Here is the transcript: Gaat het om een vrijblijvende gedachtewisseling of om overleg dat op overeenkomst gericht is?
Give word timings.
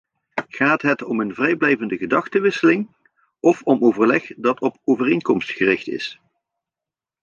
Gaat 0.47 0.81
het 0.81 1.03
om 1.03 1.19
een 1.19 1.33
vrijblijvende 1.33 1.97
gedachtewisseling 1.97 2.89
of 3.39 3.61
om 3.63 3.83
overleg 3.83 4.31
dat 4.35 4.59
op 4.61 4.77
overeenkomst 4.83 5.49
gericht 5.51 5.87
is? 5.87 6.19